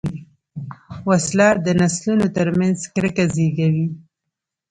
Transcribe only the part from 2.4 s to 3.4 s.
منځ کرکه